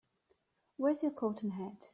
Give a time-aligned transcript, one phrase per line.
[0.77, 1.89] Where's your coat and hat?